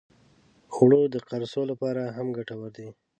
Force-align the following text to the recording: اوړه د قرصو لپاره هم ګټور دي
اوړه 0.75 0.99
د 1.13 1.15
قرصو 1.27 1.61
لپاره 1.71 2.01
هم 2.15 2.27
ګټور 2.37 2.69
دي 2.77 2.87